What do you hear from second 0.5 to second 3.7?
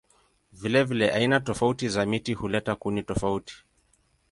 Vilevile aina tofauti za miti huleta kuni tofauti.